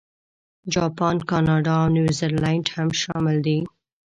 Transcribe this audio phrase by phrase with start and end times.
[0.73, 3.57] جاپان، کاناډا، او نیوزیلانډ هم شامل دي.